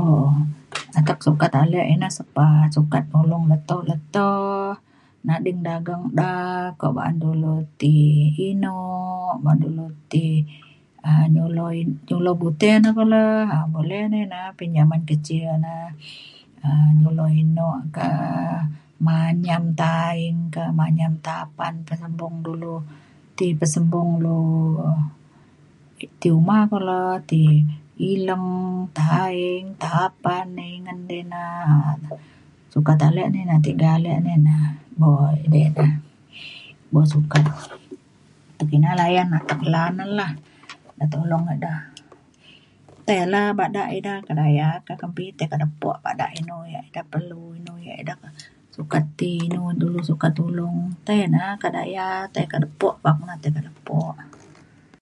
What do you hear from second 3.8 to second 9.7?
leto nading dagang da kuak ba’an dulu ti eno ba’an